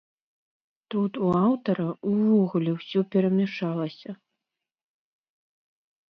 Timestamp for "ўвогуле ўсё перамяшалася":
2.11-4.11